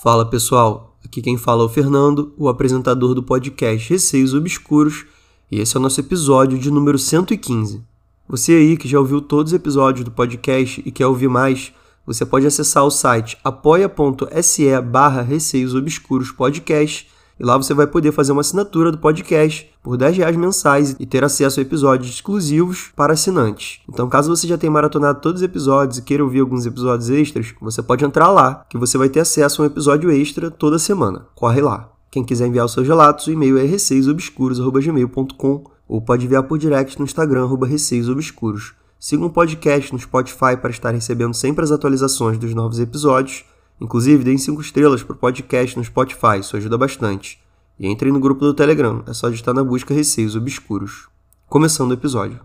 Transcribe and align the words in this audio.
Fala 0.00 0.24
pessoal, 0.24 0.96
aqui 1.04 1.20
quem 1.20 1.36
fala 1.36 1.64
é 1.64 1.66
o 1.66 1.68
Fernando, 1.68 2.32
o 2.38 2.48
apresentador 2.48 3.16
do 3.16 3.22
podcast 3.22 3.90
Receios 3.90 4.32
Obscuros, 4.32 5.04
e 5.50 5.58
esse 5.58 5.76
é 5.76 5.80
o 5.80 5.82
nosso 5.82 5.98
episódio 5.98 6.56
de 6.56 6.70
número 6.70 6.96
115. 6.96 7.82
Você 8.28 8.52
aí 8.52 8.76
que 8.76 8.86
já 8.86 9.00
ouviu 9.00 9.20
todos 9.20 9.52
os 9.52 9.56
episódios 9.56 10.04
do 10.04 10.12
podcast 10.12 10.80
e 10.86 10.92
quer 10.92 11.08
ouvir 11.08 11.26
mais, 11.26 11.72
você 12.06 12.24
pode 12.24 12.46
acessar 12.46 12.84
o 12.84 12.92
site 12.92 13.36
apoia.se 13.42 14.80
barra 14.82 15.20
Receios 15.20 15.74
Obscuros 15.74 16.30
Podcast 16.30 17.08
e 17.40 17.44
lá 17.44 17.56
você 17.56 17.74
vai 17.74 17.88
poder 17.88 18.12
fazer 18.12 18.30
uma 18.30 18.42
assinatura 18.42 18.92
do 18.92 18.98
podcast 18.98 19.68
por 19.88 19.96
10 19.96 20.18
reais 20.18 20.36
mensais 20.36 20.94
e 21.00 21.06
ter 21.06 21.24
acesso 21.24 21.58
a 21.58 21.62
episódios 21.62 22.10
exclusivos 22.10 22.92
para 22.94 23.14
assinantes. 23.14 23.80
Então, 23.88 24.06
caso 24.06 24.28
você 24.28 24.46
já 24.46 24.58
tenha 24.58 24.70
maratonado 24.70 25.22
todos 25.22 25.40
os 25.40 25.44
episódios 25.44 25.96
e 25.96 26.02
queira 26.02 26.22
ouvir 26.22 26.40
alguns 26.40 26.66
episódios 26.66 27.08
extras, 27.08 27.54
você 27.58 27.82
pode 27.82 28.04
entrar 28.04 28.30
lá, 28.30 28.66
que 28.68 28.76
você 28.76 28.98
vai 28.98 29.08
ter 29.08 29.20
acesso 29.20 29.62
a 29.62 29.64
um 29.64 29.66
episódio 29.66 30.10
extra 30.10 30.50
toda 30.50 30.78
semana. 30.78 31.26
Corre 31.34 31.62
lá. 31.62 31.90
Quem 32.10 32.22
quiser 32.22 32.48
enviar 32.48 32.66
os 32.66 32.74
seus 32.74 32.86
relatos, 32.86 33.28
o 33.28 33.32
e-mail 33.32 33.56
é 33.56 33.64
receiosobscuros.gmail.com 33.64 35.64
ou 35.88 36.02
pode 36.02 36.26
enviar 36.26 36.42
por 36.42 36.58
direct 36.58 36.98
no 36.98 37.06
Instagram, 37.06 37.44
arroba 37.44 37.66
receiosobscuros. 37.66 38.74
Siga 39.00 39.22
o 39.22 39.28
um 39.28 39.30
podcast 39.30 39.90
no 39.90 39.98
Spotify 39.98 40.54
para 40.60 40.68
estar 40.68 40.90
recebendo 40.90 41.32
sempre 41.32 41.64
as 41.64 41.72
atualizações 41.72 42.36
dos 42.36 42.52
novos 42.52 42.78
episódios 42.78 43.42
Inclusive, 43.80 44.24
deem 44.24 44.38
5 44.38 44.60
estrelas 44.60 45.02
pro 45.02 45.14
podcast 45.14 45.76
no 45.76 45.84
Spotify, 45.84 46.40
isso 46.40 46.56
ajuda 46.56 46.76
bastante. 46.76 47.40
E 47.78 47.86
entrem 47.86 48.12
no 48.12 48.18
grupo 48.18 48.40
do 48.40 48.52
Telegram, 48.52 49.04
é 49.06 49.12
só 49.12 49.28
digitar 49.28 49.54
na 49.54 49.62
busca 49.62 49.94
Receios 49.94 50.34
Obscuros. 50.34 51.08
Começando 51.48 51.92
o 51.92 51.94
episódio. 51.94 52.40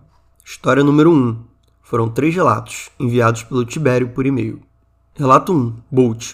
História 0.45 0.83
número 0.83 1.11
1. 1.11 1.43
Foram 1.81 2.07
três 2.07 2.35
relatos, 2.35 2.91
enviados 2.99 3.41
pelo 3.41 3.65
Tibério 3.65 4.09
por 4.09 4.27
e-mail. 4.27 4.61
Relato 5.15 5.51
1. 5.51 5.73
Bolt. 5.91 6.33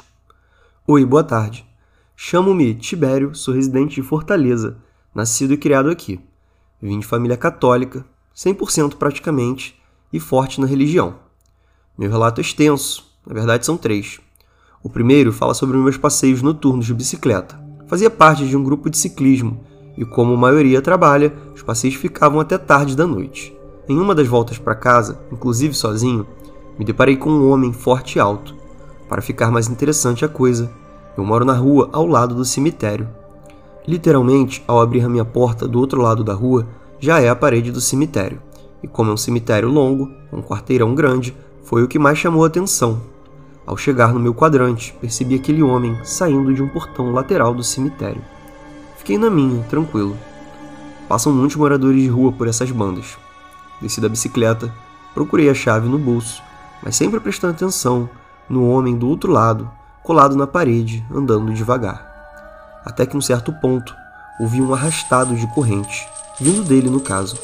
Oi, 0.85 1.05
boa 1.05 1.23
tarde. 1.23 1.65
Chamo-me 2.13 2.75
Tibério, 2.75 3.33
sou 3.33 3.53
residente 3.53 3.95
de 3.95 4.01
Fortaleza, 4.01 4.77
nascido 5.15 5.53
e 5.53 5.57
criado 5.57 5.89
aqui. 5.89 6.19
Vim 6.81 6.99
de 6.99 7.05
família 7.05 7.37
católica, 7.37 8.05
100% 8.35 8.95
praticamente, 8.95 9.81
e 10.11 10.19
forte 10.19 10.59
na 10.59 10.67
religião. 10.67 11.15
Meu 11.97 12.11
relato 12.11 12.41
é 12.41 12.43
extenso, 12.43 13.09
na 13.25 13.33
verdade 13.33 13.65
são 13.65 13.77
três. 13.77 14.19
O 14.83 14.89
primeiro 14.89 15.31
fala 15.31 15.53
sobre 15.53 15.77
meus 15.77 15.95
passeios 15.95 16.41
noturnos 16.41 16.85
de 16.85 16.93
bicicleta. 16.93 17.68
Fazia 17.89 18.09
parte 18.11 18.47
de 18.47 18.55
um 18.55 18.63
grupo 18.63 18.87
de 18.87 18.99
ciclismo 18.99 19.59
e, 19.97 20.05
como 20.05 20.35
a 20.35 20.37
maioria 20.37 20.79
trabalha, 20.79 21.33
os 21.55 21.63
passeios 21.63 21.95
ficavam 21.95 22.39
até 22.39 22.55
tarde 22.55 22.95
da 22.95 23.07
noite. 23.07 23.57
Em 23.89 23.97
uma 23.97 24.13
das 24.13 24.27
voltas 24.27 24.59
para 24.59 24.75
casa, 24.75 25.19
inclusive 25.31 25.73
sozinho, 25.73 26.27
me 26.77 26.85
deparei 26.85 27.17
com 27.17 27.31
um 27.31 27.49
homem 27.49 27.73
forte 27.73 28.17
e 28.17 28.19
alto. 28.19 28.55
Para 29.09 29.23
ficar 29.23 29.49
mais 29.49 29.67
interessante 29.67 30.23
a 30.23 30.27
coisa, 30.27 30.71
eu 31.17 31.25
moro 31.25 31.43
na 31.43 31.53
rua 31.53 31.89
ao 31.91 32.05
lado 32.05 32.35
do 32.35 32.45
cemitério. 32.45 33.09
Literalmente, 33.87 34.63
ao 34.67 34.79
abrir 34.79 35.03
a 35.03 35.09
minha 35.09 35.25
porta 35.25 35.67
do 35.67 35.79
outro 35.79 35.99
lado 35.99 36.23
da 36.23 36.35
rua, 36.35 36.67
já 36.99 37.19
é 37.19 37.27
a 37.27 37.35
parede 37.35 37.71
do 37.71 37.81
cemitério. 37.81 38.39
E 38.83 38.87
como 38.87 39.09
é 39.09 39.13
um 39.15 39.17
cemitério 39.17 39.67
longo, 39.67 40.11
um 40.31 40.43
quarteirão 40.43 40.93
grande, 40.93 41.35
foi 41.63 41.81
o 41.81 41.87
que 41.87 41.97
mais 41.97 42.19
chamou 42.19 42.43
a 42.43 42.47
atenção, 42.47 43.01
ao 43.69 43.77
chegar 43.77 44.11
no 44.11 44.19
meu 44.19 44.33
quadrante, 44.33 44.95
percebi 44.99 45.35
aquele 45.35 45.61
homem 45.61 45.95
saindo 46.03 46.51
de 46.51 46.63
um 46.63 46.67
portão 46.67 47.11
lateral 47.11 47.53
do 47.53 47.63
cemitério. 47.63 48.19
Fiquei 48.97 49.15
na 49.15 49.29
minha, 49.29 49.61
tranquilo. 49.65 50.17
Passam 51.07 51.31
muitos 51.31 51.55
moradores 51.55 52.01
de 52.01 52.07
rua 52.07 52.31
por 52.31 52.47
essas 52.47 52.71
bandas. 52.71 53.15
Desci 53.79 54.01
da 54.01 54.09
bicicleta, 54.09 54.73
procurei 55.13 55.51
a 55.51 55.53
chave 55.53 55.87
no 55.87 55.99
bolso, 55.99 56.41
mas 56.81 56.95
sempre 56.95 57.19
prestando 57.19 57.53
atenção 57.53 58.09
no 58.49 58.67
homem 58.67 58.97
do 58.97 59.07
outro 59.07 59.31
lado, 59.31 59.69
colado 60.01 60.35
na 60.35 60.47
parede, 60.47 61.05
andando 61.13 61.53
devagar. 61.53 62.03
Até 62.83 63.05
que, 63.05 63.15
um 63.15 63.21
certo 63.21 63.53
ponto, 63.53 63.95
ouvi 64.39 64.59
um 64.59 64.73
arrastado 64.73 65.35
de 65.35 65.45
corrente, 65.53 66.07
vindo 66.41 66.63
dele 66.63 66.89
no 66.89 67.01
caso. 67.01 67.37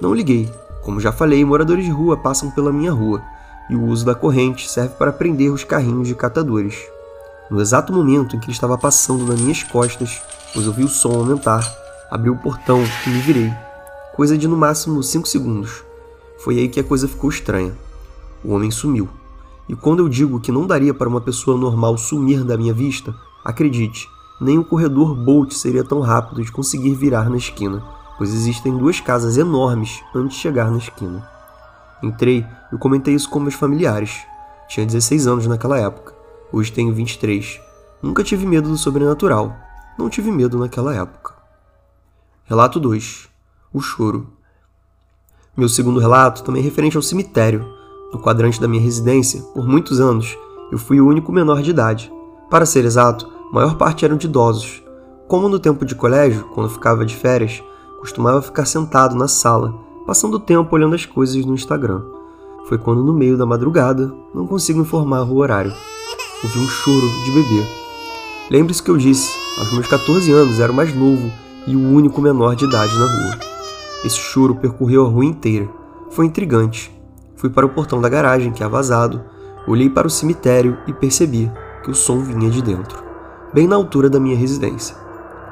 Não 0.00 0.14
liguei. 0.14 0.48
Como 0.84 1.00
já 1.00 1.10
falei, 1.10 1.44
moradores 1.44 1.84
de 1.84 1.90
rua 1.90 2.16
passam 2.16 2.48
pela 2.48 2.72
minha 2.72 2.92
rua 2.92 3.20
e 3.68 3.76
o 3.76 3.84
uso 3.84 4.04
da 4.04 4.14
corrente 4.14 4.68
serve 4.68 4.94
para 4.94 5.12
prender 5.12 5.52
os 5.52 5.64
carrinhos 5.64 6.08
de 6.08 6.14
catadores. 6.14 6.76
No 7.50 7.60
exato 7.60 7.92
momento 7.92 8.36
em 8.36 8.38
que 8.38 8.46
ele 8.46 8.52
estava 8.52 8.76
passando 8.76 9.24
nas 9.26 9.40
minhas 9.40 9.62
costas, 9.62 10.22
pois 10.52 10.66
ouvi 10.66 10.84
o 10.84 10.88
som 10.88 11.12
aumentar, 11.12 11.66
abri 12.10 12.30
o 12.30 12.36
portão 12.36 12.82
e 13.06 13.10
me 13.10 13.20
virei. 13.20 13.52
Coisa 14.14 14.36
de 14.36 14.48
no 14.48 14.56
máximo 14.56 15.02
5 15.02 15.28
segundos. 15.28 15.84
Foi 16.38 16.58
aí 16.58 16.68
que 16.68 16.80
a 16.80 16.84
coisa 16.84 17.08
ficou 17.08 17.30
estranha. 17.30 17.72
O 18.44 18.52
homem 18.52 18.70
sumiu. 18.70 19.08
E 19.68 19.74
quando 19.74 20.00
eu 20.00 20.08
digo 20.08 20.40
que 20.40 20.52
não 20.52 20.66
daria 20.66 20.94
para 20.94 21.08
uma 21.08 21.20
pessoa 21.20 21.56
normal 21.56 21.96
sumir 21.98 22.44
da 22.44 22.56
minha 22.56 22.72
vista, 22.72 23.14
acredite, 23.44 24.08
nem 24.40 24.58
o 24.58 24.64
corredor 24.64 25.14
Bolt 25.14 25.52
seria 25.52 25.84
tão 25.84 26.00
rápido 26.00 26.42
de 26.42 26.52
conseguir 26.52 26.94
virar 26.94 27.28
na 27.28 27.36
esquina, 27.36 27.82
pois 28.16 28.32
existem 28.32 28.76
duas 28.76 29.00
casas 29.00 29.36
enormes 29.36 30.00
antes 30.14 30.36
de 30.36 30.42
chegar 30.42 30.70
na 30.70 30.78
esquina. 30.78 31.37
Entrei 32.02 32.46
e 32.72 32.76
comentei 32.78 33.14
isso 33.14 33.28
com 33.28 33.40
meus 33.40 33.54
familiares. 33.54 34.24
Tinha 34.68 34.86
16 34.86 35.26
anos 35.26 35.46
naquela 35.46 35.78
época. 35.78 36.14
Hoje 36.52 36.70
tenho 36.70 36.94
23. 36.94 37.60
Nunca 38.02 38.22
tive 38.22 38.46
medo 38.46 38.68
do 38.68 38.76
sobrenatural. 38.76 39.56
Não 39.98 40.08
tive 40.08 40.30
medo 40.30 40.58
naquela 40.58 40.94
época. 40.94 41.34
Relato 42.44 42.78
2. 42.78 43.28
O 43.72 43.80
choro. 43.80 44.32
Meu 45.56 45.68
segundo 45.68 45.98
relato 45.98 46.44
também 46.44 46.62
é 46.62 46.64
referente 46.64 46.96
ao 46.96 47.02
cemitério. 47.02 47.66
No 48.12 48.22
quadrante 48.22 48.60
da 48.60 48.68
minha 48.68 48.82
residência, 48.82 49.42
por 49.52 49.66
muitos 49.66 50.00
anos, 50.00 50.38
eu 50.70 50.78
fui 50.78 51.00
o 51.00 51.06
único 51.06 51.32
menor 51.32 51.62
de 51.62 51.70
idade. 51.70 52.12
Para 52.48 52.64
ser 52.64 52.84
exato, 52.84 53.28
a 53.50 53.54
maior 53.54 53.76
parte 53.76 54.04
eram 54.04 54.16
de 54.16 54.26
idosos. 54.26 54.82
Como 55.26 55.48
no 55.48 55.58
tempo 55.58 55.84
de 55.84 55.94
colégio, 55.94 56.44
quando 56.54 56.70
ficava 56.70 57.04
de 57.04 57.16
férias, 57.16 57.62
costumava 57.98 58.40
ficar 58.40 58.64
sentado 58.64 59.16
na 59.16 59.26
sala 59.26 59.87
passando 60.08 60.40
tempo 60.40 60.74
olhando 60.74 60.94
as 60.94 61.04
coisas 61.04 61.44
no 61.44 61.52
Instagram. 61.52 62.00
Foi 62.66 62.78
quando, 62.78 63.04
no 63.04 63.12
meio 63.12 63.36
da 63.36 63.44
madrugada, 63.44 64.10
não 64.34 64.46
consigo 64.46 64.80
informar 64.80 65.20
o 65.24 65.36
horário, 65.36 65.70
ouvi 66.42 66.58
um 66.60 66.66
choro 66.66 67.06
de 67.26 67.30
bebê. 67.30 67.62
Lembre-se 68.50 68.82
que 68.82 68.90
eu 68.90 68.96
disse, 68.96 69.30
aos 69.58 69.70
meus 69.70 69.86
14 69.86 70.32
anos 70.32 70.60
era 70.60 70.72
o 70.72 70.74
mais 70.74 70.96
novo 70.96 71.30
e 71.66 71.76
o 71.76 71.90
único 71.90 72.22
menor 72.22 72.56
de 72.56 72.64
idade 72.64 72.98
na 72.98 73.04
rua. 73.04 73.38
Esse 74.02 74.16
choro 74.16 74.54
percorreu 74.54 75.04
a 75.04 75.08
rua 75.10 75.26
inteira. 75.26 75.68
Foi 76.08 76.24
intrigante. 76.24 76.90
Fui 77.36 77.50
para 77.50 77.66
o 77.66 77.68
portão 77.68 78.00
da 78.00 78.08
garagem, 78.08 78.50
que 78.50 78.64
é 78.64 78.68
vazado, 78.68 79.20
olhei 79.66 79.90
para 79.90 80.06
o 80.06 80.10
cemitério 80.10 80.78
e 80.86 80.92
percebi 80.94 81.52
que 81.84 81.90
o 81.90 81.94
som 81.94 82.20
vinha 82.20 82.48
de 82.48 82.62
dentro, 82.62 83.04
bem 83.52 83.66
na 83.66 83.76
altura 83.76 84.08
da 84.08 84.18
minha 84.18 84.38
residência. 84.38 84.96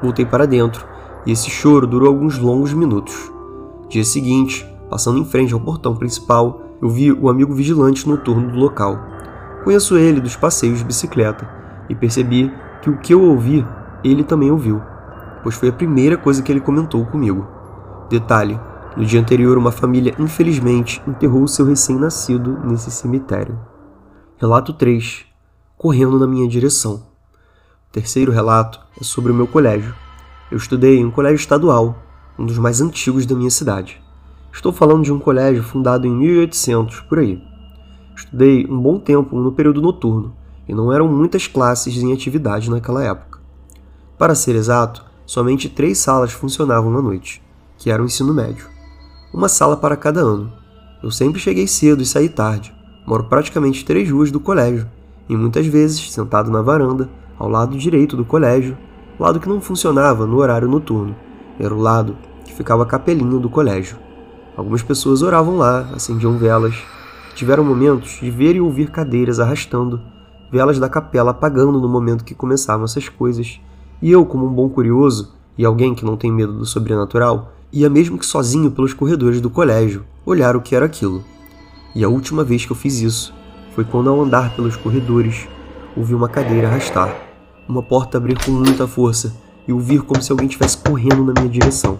Voltei 0.01 0.25
para 0.25 0.47
dentro 0.47 0.83
e 1.27 1.31
esse 1.31 1.47
choro 1.47 1.85
durou 1.85 2.09
alguns 2.09 2.39
longos 2.39 2.73
minutos. 2.73 3.36
Dia 3.89 4.03
seguinte, 4.03 4.67
passando 4.89 5.17
em 5.17 5.25
frente 5.25 5.53
ao 5.53 5.59
portão 5.59 5.95
principal, 5.95 6.61
eu 6.81 6.89
vi 6.89 7.11
o 7.11 7.29
amigo 7.29 7.53
vigilante 7.53 8.07
noturno 8.07 8.51
do 8.51 8.57
local. 8.57 8.99
Conheço 9.63 9.97
ele 9.97 10.19
dos 10.19 10.35
passeios 10.35 10.79
de 10.79 10.85
bicicleta 10.85 11.49
e 11.89 11.95
percebi 11.95 12.51
que 12.81 12.89
o 12.89 12.97
que 12.97 13.13
eu 13.13 13.21
ouvi, 13.21 13.65
ele 14.03 14.23
também 14.23 14.51
ouviu, 14.51 14.81
pois 15.41 15.55
foi 15.55 15.69
a 15.69 15.73
primeira 15.73 16.17
coisa 16.17 16.41
que 16.41 16.51
ele 16.51 16.59
comentou 16.59 17.05
comigo. 17.05 17.47
Detalhe: 18.09 18.59
no 18.97 19.05
dia 19.05 19.21
anterior, 19.21 19.57
uma 19.57 19.71
família 19.71 20.13
infelizmente 20.19 21.01
enterrou 21.07 21.47
seu 21.47 21.65
recém-nascido 21.65 22.59
nesse 22.65 22.91
cemitério. 22.91 23.57
Relato 24.37 24.73
3 24.73 25.25
Correndo 25.77 26.19
na 26.19 26.27
minha 26.27 26.47
direção. 26.47 27.05
O 27.87 27.91
terceiro 27.91 28.31
relato 28.31 28.79
é 28.99 29.03
sobre 29.03 29.31
o 29.31 29.35
meu 29.35 29.47
colégio. 29.47 29.95
Eu 30.51 30.57
estudei 30.57 30.97
em 30.97 31.05
um 31.05 31.11
colégio 31.11 31.37
estadual 31.37 31.95
um 32.37 32.45
dos 32.45 32.57
mais 32.57 32.81
antigos 32.81 33.25
da 33.25 33.35
minha 33.35 33.49
cidade. 33.49 34.01
Estou 34.51 34.71
falando 34.71 35.03
de 35.03 35.11
um 35.11 35.19
colégio 35.19 35.63
fundado 35.63 36.07
em 36.07 36.11
1800, 36.11 37.01
por 37.01 37.19
aí. 37.19 37.41
Estudei 38.15 38.65
um 38.65 38.79
bom 38.79 38.99
tempo 38.99 39.37
no 39.39 39.51
período 39.51 39.81
noturno, 39.81 40.33
e 40.67 40.73
não 40.73 40.91
eram 40.91 41.07
muitas 41.07 41.47
classes 41.47 41.95
em 41.97 42.13
atividade 42.13 42.69
naquela 42.69 43.03
época. 43.03 43.39
Para 44.17 44.35
ser 44.35 44.55
exato, 44.55 45.05
somente 45.25 45.69
três 45.69 45.97
salas 45.99 46.31
funcionavam 46.31 46.91
na 46.91 47.01
noite, 47.01 47.41
que 47.77 47.91
era 47.91 48.01
o 48.01 48.05
ensino 48.05 48.33
médio. 48.33 48.67
Uma 49.33 49.47
sala 49.47 49.77
para 49.77 49.95
cada 49.95 50.21
ano. 50.21 50.51
Eu 51.03 51.11
sempre 51.11 51.39
cheguei 51.39 51.67
cedo 51.67 52.01
e 52.01 52.05
saí 52.05 52.27
tarde. 52.27 52.73
Moro 53.05 53.25
praticamente 53.25 53.85
três 53.85 54.09
ruas 54.09 54.31
do 54.31 54.39
colégio, 54.39 54.89
e 55.29 55.35
muitas 55.35 55.65
vezes 55.67 56.11
sentado 56.11 56.49
na 56.49 56.61
varanda, 56.61 57.09
ao 57.37 57.49
lado 57.49 57.77
direito 57.77 58.17
do 58.17 58.25
colégio, 58.25 58.77
lado 59.19 59.39
que 59.39 59.49
não 59.49 59.61
funcionava 59.61 60.25
no 60.25 60.37
horário 60.37 60.67
noturno. 60.67 61.15
Era 61.59 61.73
o 61.73 61.79
lado 61.79 62.17
ficava 62.57 62.83
a 62.83 62.85
capelinha 62.87 63.39
do 63.39 63.49
colégio. 63.49 63.97
Algumas 64.57 64.81
pessoas 64.81 65.21
oravam 65.21 65.57
lá, 65.57 65.81
acendiam 65.93 66.37
velas. 66.37 66.75
Tiveram 67.35 67.63
momentos 67.63 68.17
de 68.19 68.31
ver 68.31 68.55
e 68.55 68.61
ouvir 68.61 68.89
cadeiras 68.89 69.39
arrastando, 69.39 70.01
velas 70.51 70.79
da 70.79 70.89
capela 70.89 71.29
apagando 71.29 71.79
no 71.79 71.87
momento 71.87 72.25
que 72.25 72.33
começavam 72.33 72.85
essas 72.85 73.07
coisas. 73.07 73.61
E 74.01 74.11
eu, 74.11 74.25
como 74.25 74.47
um 74.47 74.51
bom 74.51 74.67
curioso 74.67 75.35
e 75.55 75.63
alguém 75.63 75.93
que 75.93 76.03
não 76.03 76.17
tem 76.17 76.31
medo 76.31 76.53
do 76.53 76.65
sobrenatural, 76.65 77.53
ia 77.71 77.89
mesmo 77.89 78.17
que 78.17 78.25
sozinho 78.25 78.71
pelos 78.71 78.93
corredores 78.93 79.39
do 79.39 79.51
colégio 79.51 80.03
olhar 80.25 80.55
o 80.55 80.61
que 80.61 80.75
era 80.75 80.85
aquilo. 80.87 81.23
E 81.93 82.03
a 82.03 82.09
última 82.09 82.43
vez 82.43 82.65
que 82.65 82.71
eu 82.71 82.75
fiz 82.75 82.99
isso 83.01 83.33
foi 83.75 83.83
quando, 83.83 84.09
ao 84.09 84.19
andar 84.19 84.55
pelos 84.55 84.75
corredores, 84.75 85.47
ouvi 85.95 86.15
uma 86.15 86.27
cadeira 86.27 86.67
arrastar. 86.67 87.15
uma 87.69 87.83
porta 87.83 88.17
abrir 88.17 88.37
com 88.43 88.49
muita 88.49 88.87
força 88.87 89.35
e 89.67 89.73
ouvir 89.73 90.01
como 90.01 90.21
se 90.21 90.31
alguém 90.31 90.47
estivesse 90.47 90.77
correndo 90.77 91.25
na 91.25 91.33
minha 91.33 91.49
direção. 91.49 91.99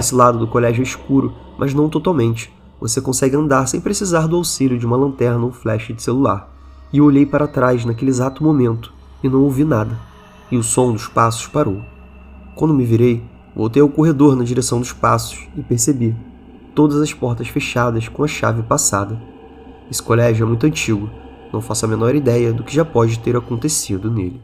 Esse 0.00 0.14
lado 0.14 0.38
do 0.38 0.46
colégio 0.46 0.80
é 0.80 0.82
escuro, 0.82 1.34
mas 1.58 1.74
não 1.74 1.86
totalmente. 1.86 2.50
Você 2.80 3.02
consegue 3.02 3.36
andar 3.36 3.66
sem 3.66 3.82
precisar 3.82 4.26
do 4.26 4.36
auxílio 4.36 4.78
de 4.78 4.86
uma 4.86 4.96
lanterna 4.96 5.44
ou 5.44 5.52
flash 5.52 5.88
de 5.88 6.02
celular. 6.02 6.50
E 6.90 6.96
eu 6.96 7.04
olhei 7.04 7.26
para 7.26 7.46
trás 7.46 7.84
naquele 7.84 8.10
exato 8.10 8.42
momento 8.42 8.94
e 9.22 9.28
não 9.28 9.42
ouvi 9.42 9.62
nada. 9.62 9.98
E 10.50 10.56
o 10.56 10.62
som 10.62 10.90
dos 10.90 11.06
passos 11.06 11.46
parou. 11.48 11.82
Quando 12.56 12.72
me 12.72 12.82
virei, 12.82 13.22
voltei 13.54 13.82
ao 13.82 13.90
corredor 13.90 14.34
na 14.34 14.42
direção 14.42 14.80
dos 14.80 14.90
passos 14.90 15.46
e 15.54 15.62
percebi 15.62 16.16
todas 16.74 16.98
as 16.98 17.12
portas 17.12 17.48
fechadas 17.48 18.08
com 18.08 18.24
a 18.24 18.26
chave 18.26 18.62
passada. 18.62 19.20
Esse 19.90 20.02
colégio 20.02 20.44
é 20.44 20.48
muito 20.48 20.64
antigo, 20.64 21.10
não 21.52 21.60
faço 21.60 21.84
a 21.84 21.88
menor 21.88 22.14
ideia 22.14 22.54
do 22.54 22.64
que 22.64 22.74
já 22.74 22.86
pode 22.86 23.18
ter 23.18 23.36
acontecido 23.36 24.10
nele. 24.10 24.40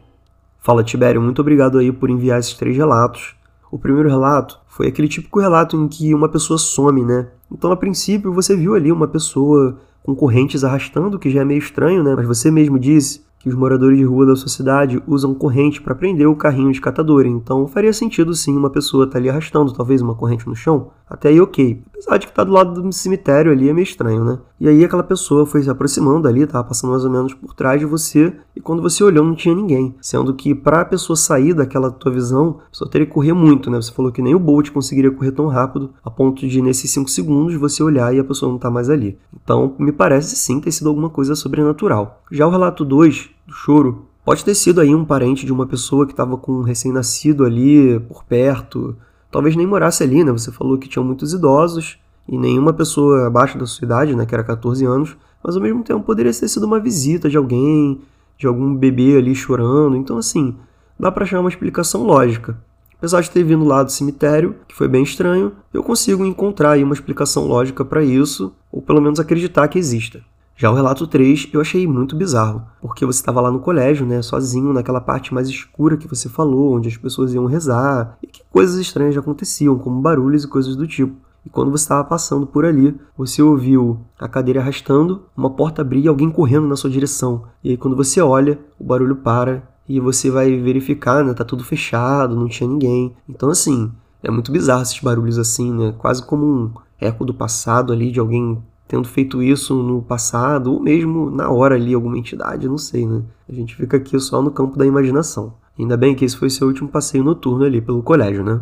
Fala 0.58 0.84
Tibério, 0.84 1.22
muito 1.22 1.40
obrigado 1.40 1.78
aí 1.78 1.90
por 1.90 2.10
enviar 2.10 2.40
esses 2.40 2.52
três 2.52 2.76
relatos. 2.76 3.34
O 3.70 3.78
primeiro 3.78 4.08
relato 4.08 4.60
foi 4.68 4.88
aquele 4.88 5.08
típico 5.08 5.40
relato 5.40 5.76
em 5.76 5.88
que 5.88 6.14
uma 6.14 6.28
pessoa 6.28 6.58
some, 6.58 7.04
né? 7.04 7.28
Então, 7.50 7.70
a 7.72 7.76
princípio, 7.76 8.32
você 8.32 8.56
viu 8.56 8.74
ali 8.74 8.92
uma 8.92 9.08
pessoa 9.08 9.78
com 10.02 10.14
correntes 10.14 10.62
arrastando, 10.62 11.18
que 11.18 11.30
já 11.30 11.40
é 11.40 11.44
meio 11.44 11.58
estranho, 11.58 12.02
né? 12.02 12.14
Mas 12.14 12.26
você 12.26 12.50
mesmo 12.50 12.78
disse 12.78 13.25
que 13.46 13.50
os 13.50 13.54
moradores 13.54 13.96
de 13.96 14.04
rua 14.04 14.26
da 14.26 14.34
sua 14.34 14.48
cidade 14.48 15.00
usam 15.06 15.32
corrente 15.32 15.80
para 15.80 15.94
prender 15.94 16.26
o 16.26 16.34
carrinho 16.34 16.72
de 16.72 16.80
catador, 16.80 17.26
então 17.26 17.68
faria 17.68 17.92
sentido 17.92 18.34
sim 18.34 18.56
uma 18.56 18.70
pessoa 18.70 19.04
estar 19.04 19.12
tá 19.12 19.18
ali 19.20 19.30
arrastando 19.30 19.72
talvez 19.72 20.02
uma 20.02 20.16
corrente 20.16 20.48
no 20.48 20.56
chão. 20.56 20.90
Até 21.08 21.28
aí 21.28 21.40
ok. 21.40 21.80
Apesar 21.92 22.18
de 22.18 22.26
que 22.26 22.32
tá 22.32 22.42
do 22.42 22.52
lado 22.52 22.82
do 22.82 22.92
cemitério 22.92 23.52
ali 23.52 23.68
é 23.68 23.72
meio 23.72 23.84
estranho, 23.84 24.24
né? 24.24 24.38
E 24.58 24.68
aí 24.68 24.84
aquela 24.84 25.04
pessoa 25.04 25.46
foi 25.46 25.62
se 25.62 25.70
aproximando 25.70 26.26
ali, 26.26 26.44
tava 26.44 26.66
passando 26.66 26.90
mais 26.90 27.04
ou 27.04 27.10
menos 27.10 27.32
por 27.32 27.54
trás 27.54 27.78
de 27.78 27.86
você, 27.86 28.34
e 28.56 28.60
quando 28.60 28.82
você 28.82 29.04
olhou 29.04 29.24
não 29.24 29.36
tinha 29.36 29.54
ninguém. 29.54 29.94
Sendo 30.00 30.34
que 30.34 30.52
para 30.52 30.80
a 30.80 30.84
pessoa 30.84 31.16
sair 31.16 31.54
daquela 31.54 31.92
tua 31.92 32.10
visão, 32.10 32.58
pessoa 32.68 32.90
teria 32.90 33.06
que 33.06 33.12
correr 33.12 33.32
muito, 33.32 33.70
né? 33.70 33.80
Você 33.80 33.92
falou 33.92 34.10
que 34.10 34.20
nem 34.20 34.34
o 34.34 34.40
Bolt 34.40 34.70
conseguiria 34.70 35.12
correr 35.12 35.30
tão 35.30 35.46
rápido, 35.46 35.92
a 36.04 36.10
ponto 36.10 36.46
de 36.48 36.60
nesses 36.60 36.90
5 36.90 37.08
segundos 37.08 37.54
você 37.54 37.82
olhar 37.84 38.12
e 38.12 38.18
a 38.18 38.24
pessoa 38.24 38.50
não 38.50 38.58
tá 38.58 38.68
mais 38.68 38.90
ali. 38.90 39.16
Então, 39.40 39.76
me 39.78 39.92
parece 39.92 40.34
sim 40.34 40.60
ter 40.60 40.72
sido 40.72 40.88
alguma 40.88 41.08
coisa 41.08 41.36
sobrenatural. 41.36 42.22
Já 42.32 42.46
o 42.48 42.50
relato 42.50 42.84
2, 42.84 43.35
do 43.46 43.52
choro, 43.52 44.06
pode 44.24 44.44
ter 44.44 44.54
sido 44.54 44.80
aí 44.80 44.94
um 44.94 45.04
parente 45.04 45.46
de 45.46 45.52
uma 45.52 45.66
pessoa 45.66 46.06
que 46.06 46.12
estava 46.12 46.36
com 46.36 46.52
um 46.52 46.62
recém-nascido 46.62 47.44
ali 47.44 48.00
por 48.00 48.24
perto, 48.24 48.96
talvez 49.30 49.54
nem 49.54 49.66
morasse 49.66 50.02
ali, 50.02 50.24
né? 50.24 50.32
Você 50.32 50.50
falou 50.50 50.76
que 50.78 50.88
tinham 50.88 51.04
muitos 51.04 51.32
idosos 51.32 51.98
e 52.28 52.36
nenhuma 52.36 52.72
pessoa 52.72 53.26
abaixo 53.26 53.56
da 53.56 53.66
sua 53.66 53.84
idade, 53.84 54.16
né, 54.16 54.26
que 54.26 54.34
era 54.34 54.42
14 54.42 54.84
anos, 54.84 55.16
mas 55.42 55.54
ao 55.54 55.62
mesmo 55.62 55.84
tempo 55.84 56.02
poderia 56.02 56.32
ter 56.32 56.48
sido 56.48 56.66
uma 56.66 56.80
visita 56.80 57.30
de 57.30 57.36
alguém, 57.36 58.00
de 58.36 58.46
algum 58.46 58.74
bebê 58.74 59.16
ali 59.16 59.34
chorando. 59.34 59.96
Então, 59.96 60.18
assim, 60.18 60.56
dá 60.98 61.12
para 61.12 61.24
achar 61.24 61.38
uma 61.38 61.48
explicação 61.48 62.02
lógica. 62.02 62.58
Apesar 62.98 63.20
de 63.20 63.30
ter 63.30 63.44
vindo 63.44 63.64
lá 63.64 63.82
do 63.82 63.92
cemitério, 63.92 64.56
que 64.66 64.74
foi 64.74 64.88
bem 64.88 65.02
estranho, 65.02 65.52
eu 65.72 65.82
consigo 65.82 66.24
encontrar 66.24 66.72
aí 66.72 66.82
uma 66.82 66.94
explicação 66.94 67.46
lógica 67.46 67.84
para 67.84 68.02
isso, 68.02 68.52
ou 68.72 68.80
pelo 68.80 69.00
menos 69.00 69.20
acreditar 69.20 69.68
que 69.68 69.78
exista. 69.78 70.20
Já 70.58 70.70
o 70.70 70.74
relato 70.74 71.06
3 71.06 71.50
eu 71.52 71.60
achei 71.60 71.86
muito 71.86 72.16
bizarro, 72.16 72.62
porque 72.80 73.04
você 73.04 73.20
estava 73.20 73.42
lá 73.42 73.50
no 73.50 73.60
colégio, 73.60 74.06
né, 74.06 74.22
sozinho, 74.22 74.72
naquela 74.72 75.02
parte 75.02 75.34
mais 75.34 75.50
escura 75.50 75.98
que 75.98 76.08
você 76.08 76.30
falou, 76.30 76.76
onde 76.76 76.88
as 76.88 76.96
pessoas 76.96 77.34
iam 77.34 77.44
rezar, 77.44 78.16
e 78.22 78.26
que 78.26 78.40
coisas 78.50 78.76
estranhas 78.78 79.18
aconteciam, 79.18 79.78
como 79.78 80.00
barulhos 80.00 80.44
e 80.44 80.48
coisas 80.48 80.74
do 80.74 80.86
tipo. 80.86 81.14
E 81.44 81.50
quando 81.50 81.70
você 81.70 81.84
estava 81.84 82.02
passando 82.04 82.46
por 82.46 82.64
ali, 82.64 82.98
você 83.18 83.42
ouviu 83.42 84.00
a 84.18 84.26
cadeira 84.26 84.60
arrastando, 84.62 85.24
uma 85.36 85.50
porta 85.50 85.82
abrir 85.82 86.00
e 86.00 86.08
alguém 86.08 86.30
correndo 86.30 86.66
na 86.66 86.74
sua 86.74 86.88
direção. 86.88 87.44
E 87.62 87.70
aí 87.70 87.76
quando 87.76 87.94
você 87.94 88.22
olha, 88.22 88.58
o 88.80 88.84
barulho 88.84 89.16
para 89.16 89.62
e 89.86 90.00
você 90.00 90.30
vai 90.30 90.58
verificar, 90.58 91.22
né, 91.22 91.34
tá 91.34 91.44
tudo 91.44 91.64
fechado, 91.64 92.34
não 92.34 92.48
tinha 92.48 92.68
ninguém. 92.68 93.14
Então 93.28 93.50
assim, 93.50 93.92
é 94.22 94.30
muito 94.30 94.50
bizarro 94.50 94.82
esses 94.82 95.00
barulhos 95.00 95.38
assim, 95.38 95.70
né, 95.70 95.94
quase 95.98 96.24
como 96.24 96.46
um 96.46 96.70
eco 96.98 97.26
do 97.26 97.34
passado 97.34 97.92
ali 97.92 98.10
de 98.10 98.18
alguém 98.18 98.58
tendo 98.88 99.08
feito 99.08 99.42
isso 99.42 99.74
no 99.82 100.02
passado, 100.02 100.72
ou 100.72 100.80
mesmo 100.80 101.30
na 101.30 101.50
hora 101.50 101.74
ali, 101.74 101.94
alguma 101.94 102.18
entidade, 102.18 102.68
não 102.68 102.78
sei, 102.78 103.06
né? 103.06 103.22
A 103.48 103.52
gente 103.52 103.74
fica 103.74 103.96
aqui 103.96 104.18
só 104.20 104.40
no 104.40 104.50
campo 104.50 104.78
da 104.78 104.86
imaginação. 104.86 105.54
Ainda 105.78 105.96
bem 105.96 106.14
que 106.14 106.24
esse 106.24 106.36
foi 106.36 106.48
seu 106.48 106.66
último 106.68 106.88
passeio 106.88 107.24
noturno 107.24 107.64
ali 107.64 107.80
pelo 107.80 108.02
colégio, 108.02 108.42
né? 108.42 108.60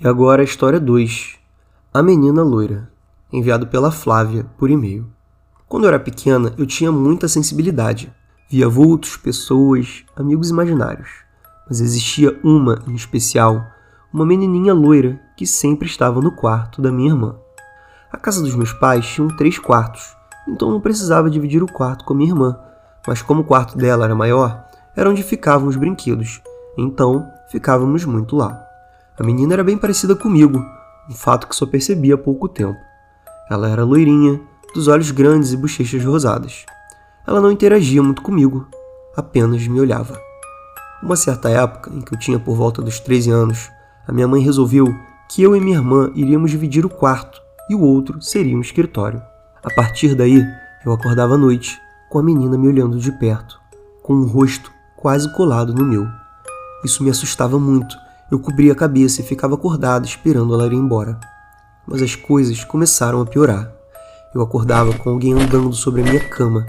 E 0.00 0.06
agora 0.06 0.42
a 0.42 0.44
história 0.44 0.80
2. 0.80 1.38
A 1.94 2.02
Menina 2.02 2.42
Loira. 2.42 2.90
Enviado 3.32 3.66
pela 3.66 3.90
Flávia 3.90 4.46
por 4.58 4.68
e-mail. 4.68 5.06
Quando 5.68 5.84
eu 5.84 5.88
era 5.88 5.98
pequena, 5.98 6.52
eu 6.58 6.66
tinha 6.66 6.92
muita 6.92 7.28
sensibilidade. 7.28 8.12
Via 8.50 8.68
vultos, 8.68 9.16
pessoas, 9.16 10.04
amigos 10.14 10.50
imaginários. 10.50 11.08
Mas 11.66 11.80
existia 11.80 12.38
uma, 12.44 12.82
em 12.86 12.94
especial, 12.94 13.64
uma 14.12 14.26
menininha 14.26 14.74
loira 14.74 15.18
que 15.36 15.46
sempre 15.46 15.86
estava 15.86 16.20
no 16.20 16.32
quarto 16.32 16.82
da 16.82 16.92
minha 16.92 17.10
irmã. 17.10 17.36
A 18.12 18.18
casa 18.18 18.42
dos 18.42 18.54
meus 18.54 18.74
pais 18.74 19.06
tinha 19.06 19.26
três 19.38 19.58
quartos, 19.58 20.14
então 20.46 20.70
não 20.70 20.82
precisava 20.82 21.30
dividir 21.30 21.62
o 21.62 21.72
quarto 21.72 22.04
com 22.04 22.12
minha 22.12 22.28
irmã, 22.30 22.58
mas 23.06 23.22
como 23.22 23.40
o 23.40 23.44
quarto 23.44 23.78
dela 23.78 24.04
era 24.04 24.14
maior, 24.14 24.66
era 24.94 25.08
onde 25.08 25.22
ficavam 25.22 25.66
os 25.66 25.76
brinquedos, 25.76 26.42
então 26.76 27.26
ficávamos 27.50 28.04
muito 28.04 28.36
lá. 28.36 28.62
A 29.18 29.24
menina 29.24 29.54
era 29.54 29.64
bem 29.64 29.78
parecida 29.78 30.14
comigo, 30.14 30.62
um 31.08 31.14
fato 31.14 31.48
que 31.48 31.56
só 31.56 31.64
percebi 31.64 32.12
há 32.12 32.18
pouco 32.18 32.50
tempo. 32.50 32.78
Ela 33.50 33.70
era 33.70 33.82
loirinha, 33.82 34.38
dos 34.74 34.88
olhos 34.88 35.10
grandes 35.10 35.52
e 35.52 35.56
bochechas 35.56 36.04
rosadas. 36.04 36.66
Ela 37.26 37.40
não 37.40 37.50
interagia 37.50 38.02
muito 38.02 38.20
comigo, 38.20 38.68
apenas 39.16 39.66
me 39.66 39.80
olhava. 39.80 40.20
Uma 41.02 41.16
certa 41.16 41.48
época, 41.48 41.90
em 41.90 42.02
que 42.02 42.14
eu 42.14 42.18
tinha 42.18 42.38
por 42.38 42.56
volta 42.56 42.82
dos 42.82 43.00
13 43.00 43.30
anos, 43.30 43.70
a 44.06 44.12
minha 44.12 44.28
mãe 44.28 44.42
resolveu 44.42 44.94
que 45.30 45.42
eu 45.42 45.56
e 45.56 45.60
minha 45.60 45.78
irmã 45.78 46.12
iríamos 46.14 46.50
dividir 46.50 46.84
o 46.84 46.90
quarto 46.90 47.40
e 47.72 47.74
o 47.74 47.80
outro 47.80 48.20
seria 48.20 48.54
um 48.54 48.60
escritório. 48.60 49.22
A 49.64 49.72
partir 49.74 50.14
daí, 50.14 50.44
eu 50.84 50.92
acordava 50.92 51.34
à 51.34 51.38
noite 51.38 51.80
com 52.10 52.18
a 52.18 52.22
menina 52.22 52.58
me 52.58 52.68
olhando 52.68 52.98
de 52.98 53.10
perto, 53.12 53.58
com 54.02 54.12
um 54.12 54.26
rosto 54.26 54.70
quase 54.94 55.32
colado 55.32 55.72
no 55.72 55.82
meu. 55.82 56.06
Isso 56.84 57.02
me 57.02 57.08
assustava 57.08 57.58
muito. 57.58 57.96
Eu 58.30 58.38
cobria 58.38 58.72
a 58.72 58.76
cabeça 58.76 59.22
e 59.22 59.24
ficava 59.24 59.54
acordado 59.54 60.04
esperando 60.04 60.52
ela 60.52 60.66
ir 60.66 60.74
embora. 60.74 61.18
Mas 61.86 62.02
as 62.02 62.14
coisas 62.14 62.62
começaram 62.62 63.22
a 63.22 63.26
piorar. 63.26 63.72
Eu 64.34 64.42
acordava 64.42 64.92
com 64.92 65.08
alguém 65.08 65.32
andando 65.32 65.72
sobre 65.72 66.02
a 66.02 66.04
minha 66.04 66.28
cama 66.28 66.66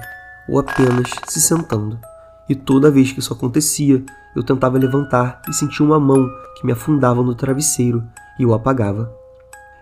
ou 0.47 0.57
apenas 0.57 1.09
se 1.27 1.41
sentando. 1.41 1.99
E 2.47 2.55
toda 2.55 2.89
vez 2.89 3.11
que 3.11 3.19
isso 3.19 3.33
acontecia, 3.33 4.01
eu 4.33 4.43
tentava 4.43 4.77
levantar 4.77 5.41
e 5.49 5.53
sentia 5.53 5.85
uma 5.85 5.99
mão 5.99 6.29
que 6.55 6.65
me 6.65 6.71
afundava 6.71 7.21
no 7.21 7.35
travesseiro 7.35 8.01
e 8.39 8.43
eu 8.43 8.53
apagava. 8.53 9.11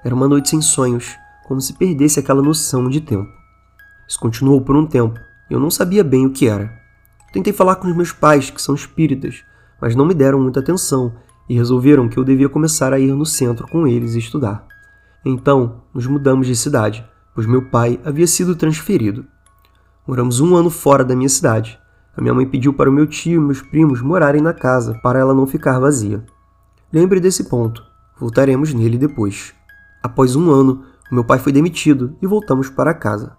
Era 0.04 0.16
uma 0.16 0.28
noite 0.28 0.50
sem 0.50 0.62
sonhos, 0.62 1.16
como 1.52 1.60
se 1.60 1.74
perdesse 1.74 2.18
aquela 2.18 2.42
noção 2.42 2.88
de 2.88 3.02
tempo. 3.02 3.30
Isso 4.08 4.18
continuou 4.18 4.62
por 4.62 4.74
um 4.74 4.86
tempo, 4.86 5.20
e 5.50 5.54
eu 5.54 5.60
não 5.60 5.70
sabia 5.70 6.02
bem 6.02 6.26
o 6.26 6.32
que 6.32 6.48
era. 6.48 6.72
Tentei 7.34 7.52
falar 7.52 7.76
com 7.76 7.90
os 7.90 7.94
meus 7.94 8.14
pais, 8.14 8.50
que 8.50 8.62
são 8.62 8.74
espíritas, 8.74 9.44
mas 9.82 9.94
não 9.94 10.06
me 10.06 10.14
deram 10.14 10.40
muita 10.40 10.62
atenção 10.62 11.14
e 11.50 11.54
resolveram 11.54 12.08
que 12.08 12.18
eu 12.18 12.24
devia 12.24 12.48
começar 12.48 12.94
a 12.94 13.00
ir 13.00 13.14
no 13.14 13.26
centro 13.26 13.68
com 13.68 13.86
eles 13.86 14.16
e 14.16 14.20
estudar. 14.20 14.66
Então, 15.26 15.82
nos 15.94 16.08
mudamos 16.08 16.48
de 16.48 16.56
cidade, 16.56 17.06
pois 17.36 17.46
meu 17.46 17.64
pai 17.64 18.00
havia 18.06 18.28
sido 18.28 18.56
transferido. 18.56 19.26
Moramos 20.08 20.40
um 20.40 20.56
ano 20.56 20.70
fora 20.70 21.04
da 21.04 21.18
minha 21.18 21.28
cidade. 21.28 21.78
A 22.16 22.22
minha 22.22 22.34
mãe 22.34 22.48
pediu 22.48 22.74
para 22.74 22.90
o 22.90 22.94
meu 22.94 23.06
tio 23.06 23.42
e 23.42 23.46
meus 23.46 23.62
primos 23.62 24.02
morarem 24.02 24.42
na 24.42 24.54
casa, 24.54 24.98
para 25.04 25.20
ela 25.20 25.34
não 25.34 25.46
ficar 25.46 25.80
vazia. 25.80 26.24
Lembre 26.94 27.20
desse 27.20 27.50
ponto. 27.50 27.84
Voltaremos 28.18 28.74
nele 28.74 28.98
depois. 28.98 29.54
Após 30.02 30.36
um 30.36 30.50
ano, 30.50 30.84
meu 31.14 31.24
pai 31.24 31.40
foi 31.40 31.52
demitido 31.52 32.16
e 32.22 32.28
voltamos 32.28 32.70
para 32.70 32.94
casa. 32.94 33.36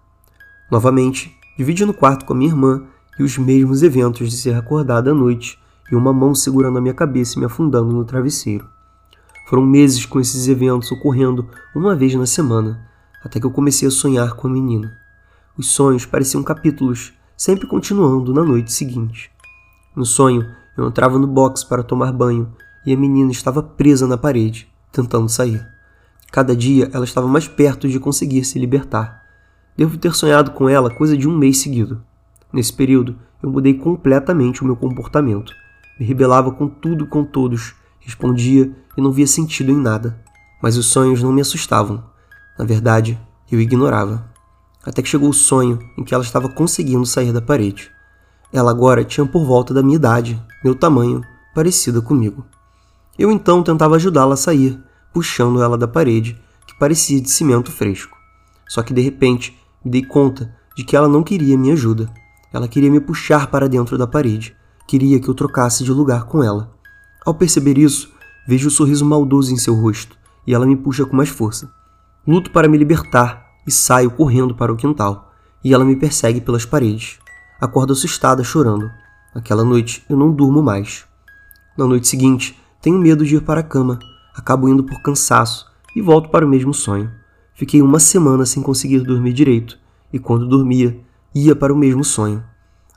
Novamente, 0.71 1.35
dividindo 1.57 1.91
o 1.91 1.95
quarto 1.95 2.25
com 2.25 2.33
a 2.33 2.35
minha 2.35 2.51
irmã 2.51 2.83
e 3.17 3.23
os 3.23 3.37
mesmos 3.37 3.83
eventos 3.83 4.29
de 4.29 4.37
ser 4.37 4.55
acordada 4.55 5.11
à 5.11 5.13
noite 5.13 5.59
e 5.91 5.95
uma 5.95 6.13
mão 6.13 6.33
segurando 6.33 6.77
a 6.77 6.81
minha 6.81 6.93
cabeça 6.93 7.35
e 7.35 7.39
me 7.39 7.45
afundando 7.45 7.93
no 7.93 8.05
travesseiro. 8.05 8.67
Foram 9.47 9.65
meses 9.65 10.05
com 10.05 10.19
esses 10.19 10.47
eventos 10.47 10.91
ocorrendo 10.91 11.47
uma 11.75 11.95
vez 11.95 12.15
na 12.15 12.25
semana, 12.25 12.79
até 13.23 13.39
que 13.39 13.45
eu 13.45 13.51
comecei 13.51 13.87
a 13.87 13.91
sonhar 13.91 14.33
com 14.33 14.47
a 14.47 14.51
menina. 14.51 14.91
Os 15.57 15.67
sonhos 15.67 16.05
pareciam 16.05 16.43
capítulos, 16.43 17.13
sempre 17.35 17.67
continuando 17.67 18.33
na 18.33 18.43
noite 18.43 18.71
seguinte. 18.71 19.31
No 19.95 20.05
sonho, 20.05 20.47
eu 20.77 20.87
entrava 20.87 21.19
no 21.19 21.27
box 21.27 21.63
para 21.63 21.83
tomar 21.83 22.11
banho 22.11 22.51
e 22.85 22.93
a 22.93 22.97
menina 22.97 23.31
estava 23.31 23.61
presa 23.61 24.07
na 24.07 24.17
parede, 24.17 24.67
tentando 24.91 25.29
sair. 25.29 25.72
Cada 26.33 26.55
dia 26.55 26.89
ela 26.91 27.05
estava 27.05 27.27
mais 27.27 27.47
perto 27.47 27.87
de 27.87 27.99
conseguir 27.99 28.43
se 28.43 28.57
libertar. 28.57 29.21
Devo 29.77 29.99
ter 29.99 30.15
sonhado 30.15 30.49
com 30.49 30.67
ela 30.67 30.89
coisa 30.89 31.15
de 31.15 31.27
um 31.27 31.37
mês 31.37 31.59
seguido. 31.59 32.03
Nesse 32.51 32.73
período, 32.73 33.15
eu 33.43 33.51
mudei 33.51 33.75
completamente 33.75 34.63
o 34.63 34.65
meu 34.65 34.75
comportamento. 34.75 35.53
Me 35.99 36.03
rebelava 36.03 36.51
com 36.51 36.67
tudo 36.67 37.03
e 37.03 37.07
com 37.07 37.23
todos, 37.23 37.75
respondia 37.99 38.75
e 38.97 39.01
não 39.01 39.11
via 39.11 39.27
sentido 39.27 39.71
em 39.71 39.77
nada. 39.77 40.19
Mas 40.59 40.75
os 40.75 40.87
sonhos 40.87 41.21
não 41.21 41.31
me 41.31 41.39
assustavam. 41.39 42.03
Na 42.57 42.65
verdade, 42.65 43.15
eu 43.51 43.61
ignorava. 43.61 44.27
Até 44.83 45.03
que 45.03 45.09
chegou 45.09 45.29
o 45.29 45.33
sonho 45.33 45.77
em 45.95 46.03
que 46.03 46.15
ela 46.15 46.23
estava 46.23 46.49
conseguindo 46.49 47.05
sair 47.05 47.31
da 47.31 47.43
parede. 47.43 47.91
Ela 48.51 48.71
agora 48.71 49.05
tinha 49.05 49.23
por 49.23 49.45
volta 49.45 49.71
da 49.71 49.83
minha 49.83 49.97
idade, 49.97 50.43
meu 50.63 50.73
tamanho 50.73 51.21
parecida 51.53 52.01
comigo. 52.01 52.43
Eu 53.19 53.31
então 53.31 53.61
tentava 53.61 53.97
ajudá-la 53.97 54.33
a 54.33 54.37
sair, 54.37 54.81
puxando 55.13 55.61
ela 55.61 55.77
da 55.77 55.87
parede, 55.87 56.41
que 56.65 56.77
parecia 56.77 57.21
de 57.21 57.29
cimento 57.29 57.71
fresco. 57.71 58.17
Só 58.67 58.81
que 58.81 58.93
de 58.93 59.01
repente 59.01 59.57
me 59.83 59.91
dei 59.91 60.03
conta 60.03 60.53
de 60.75 60.83
que 60.83 60.95
ela 60.95 61.07
não 61.07 61.23
queria 61.23 61.57
minha 61.57 61.73
ajuda. 61.73 62.11
Ela 62.51 62.67
queria 62.67 62.89
me 62.89 62.99
puxar 62.99 63.47
para 63.47 63.69
dentro 63.69 63.97
da 63.97 64.07
parede, 64.07 64.55
queria 64.87 65.19
que 65.19 65.27
eu 65.27 65.33
trocasse 65.33 65.83
de 65.83 65.91
lugar 65.91 66.25
com 66.25 66.43
ela. 66.43 66.73
Ao 67.25 67.33
perceber 67.33 67.77
isso, 67.77 68.11
vejo 68.47 68.67
o 68.67 68.71
sorriso 68.71 69.05
maldoso 69.05 69.53
em 69.53 69.57
seu 69.57 69.75
rosto 69.75 70.17
e 70.45 70.53
ela 70.53 70.65
me 70.65 70.75
puxa 70.75 71.05
com 71.05 71.15
mais 71.15 71.29
força. 71.29 71.71
Luto 72.27 72.51
para 72.51 72.67
me 72.67 72.77
libertar 72.77 73.45
e 73.65 73.71
saio 73.71 74.11
correndo 74.11 74.55
para 74.55 74.71
o 74.71 74.77
quintal, 74.77 75.31
e 75.63 75.73
ela 75.73 75.85
me 75.85 75.95
persegue 75.95 76.41
pelas 76.41 76.65
paredes. 76.65 77.17
Acordo 77.59 77.93
assustada, 77.93 78.43
chorando. 78.43 78.89
Aquela 79.33 79.63
noite 79.63 80.03
eu 80.09 80.17
não 80.17 80.31
durmo 80.31 80.61
mais. 80.61 81.05
Na 81.77 81.87
noite 81.87 82.07
seguinte, 82.07 82.59
tenho 82.81 82.99
medo 82.99 83.25
de 83.25 83.37
ir 83.37 83.41
para 83.41 83.61
a 83.61 83.63
cama, 83.63 83.97
acabo 84.35 84.67
indo 84.67 84.83
por 84.83 85.01
cansaço 85.01 85.71
e 85.95 86.01
volto 86.01 86.29
para 86.29 86.45
o 86.45 86.49
mesmo 86.49 86.73
sonho. 86.73 87.11
Fiquei 87.53 87.81
uma 87.81 87.99
semana 87.99 88.45
sem 88.45 88.63
conseguir 88.63 88.99
dormir 89.01 89.33
direito, 89.33 89.77
e 90.11 90.19
quando 90.19 90.47
dormia, 90.47 90.99
ia 91.33 91.55
para 91.55 91.73
o 91.73 91.77
mesmo 91.77 92.03
sonho. 92.03 92.43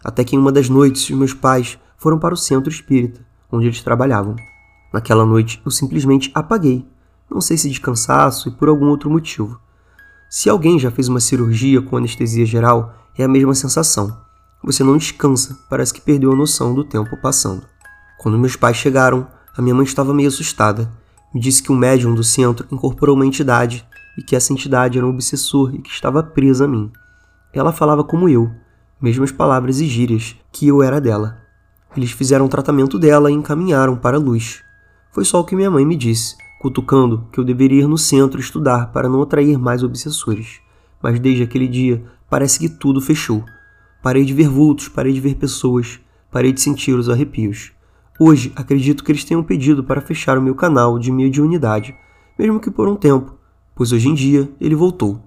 Até 0.02 0.24
que 0.24 0.36
em 0.36 0.38
uma 0.38 0.52
das 0.52 0.68
noites, 0.68 1.10
meus 1.10 1.34
pais 1.34 1.78
foram 1.96 2.18
para 2.18 2.34
o 2.34 2.36
centro 2.36 2.70
espírita, 2.70 3.20
onde 3.50 3.66
eles 3.66 3.82
trabalhavam. 3.82 4.36
Naquela 4.92 5.26
noite, 5.26 5.60
eu 5.64 5.70
simplesmente 5.70 6.30
apaguei, 6.34 6.86
não 7.30 7.40
sei 7.40 7.56
se 7.56 7.68
de 7.68 7.80
cansaço 7.80 8.48
e 8.48 8.52
por 8.52 8.68
algum 8.68 8.86
outro 8.86 9.10
motivo. 9.10 9.58
Se 10.28 10.48
alguém 10.48 10.78
já 10.78 10.90
fez 10.90 11.08
uma 11.08 11.20
cirurgia 11.20 11.82
com 11.82 11.96
anestesia 11.96 12.46
geral, 12.46 12.94
é 13.16 13.24
a 13.24 13.28
mesma 13.28 13.54
sensação. 13.54 14.16
Você 14.62 14.82
não 14.82 14.96
descansa, 14.96 15.58
parece 15.68 15.92
que 15.92 16.00
perdeu 16.00 16.32
a 16.32 16.36
noção 16.36 16.74
do 16.74 16.84
tempo 16.84 17.16
passando. 17.20 17.62
Quando 18.18 18.38
meus 18.38 18.56
pais 18.56 18.76
chegaram, 18.76 19.26
a 19.56 19.62
minha 19.62 19.74
mãe 19.74 19.84
estava 19.84 20.12
meio 20.12 20.28
assustada. 20.28 20.90
Me 21.36 21.40
disse 21.42 21.62
que 21.62 21.70
o 21.70 21.76
médium 21.76 22.14
do 22.14 22.24
centro 22.24 22.66
incorporou 22.72 23.14
uma 23.14 23.26
entidade 23.26 23.86
e 24.16 24.22
que 24.22 24.34
essa 24.34 24.54
entidade 24.54 24.96
era 24.96 25.06
um 25.06 25.10
obsessor 25.10 25.74
e 25.74 25.82
que 25.82 25.90
estava 25.90 26.22
presa 26.22 26.64
a 26.64 26.66
mim. 26.66 26.90
Ela 27.52 27.72
falava 27.72 28.02
como 28.02 28.26
eu, 28.26 28.50
mesmas 28.98 29.30
palavras 29.30 29.78
e 29.78 29.86
gírias, 29.86 30.34
que 30.50 30.66
eu 30.66 30.82
era 30.82 30.98
dela. 30.98 31.36
Eles 31.94 32.10
fizeram 32.10 32.46
o 32.46 32.48
tratamento 32.48 32.98
dela 32.98 33.30
e 33.30 33.34
encaminharam 33.34 33.96
para 33.96 34.16
a 34.16 34.18
luz. 34.18 34.62
Foi 35.12 35.26
só 35.26 35.38
o 35.38 35.44
que 35.44 35.54
minha 35.54 35.70
mãe 35.70 35.84
me 35.84 35.94
disse, 35.94 36.36
cutucando 36.58 37.28
que 37.30 37.38
eu 37.38 37.44
deveria 37.44 37.82
ir 37.82 37.86
no 37.86 37.98
centro 37.98 38.40
estudar 38.40 38.90
para 38.90 39.06
não 39.06 39.20
atrair 39.20 39.58
mais 39.58 39.82
obsessores. 39.82 40.60
Mas 41.02 41.20
desde 41.20 41.42
aquele 41.42 41.68
dia, 41.68 42.02
parece 42.30 42.58
que 42.58 42.70
tudo 42.70 42.98
fechou. 42.98 43.44
Parei 44.02 44.24
de 44.24 44.32
ver 44.32 44.48
vultos, 44.48 44.88
parei 44.88 45.12
de 45.12 45.20
ver 45.20 45.34
pessoas, 45.34 46.00
parei 46.30 46.50
de 46.50 46.62
sentir 46.62 46.94
os 46.94 47.10
arrepios. 47.10 47.75
Hoje, 48.18 48.52
acredito 48.56 49.04
que 49.04 49.12
eles 49.12 49.24
tenham 49.24 49.42
pedido 49.42 49.84
para 49.84 50.00
fechar 50.00 50.38
o 50.38 50.42
meu 50.42 50.54
canal 50.54 50.98
de 50.98 51.12
mediunidade, 51.12 51.94
mesmo 52.38 52.58
que 52.58 52.70
por 52.70 52.88
um 52.88 52.96
tempo, 52.96 53.34
pois 53.74 53.92
hoje 53.92 54.08
em 54.08 54.14
dia 54.14 54.50
ele 54.58 54.74
voltou. 54.74 55.20